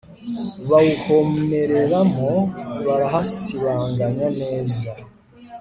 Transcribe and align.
bawuhomereramo 0.69 2.31
barahasibanganya 2.85 4.25
neza 4.41 4.89